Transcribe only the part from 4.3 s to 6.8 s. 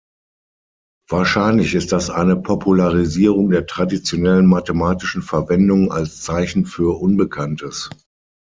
mathematischen Verwendung als Zeichen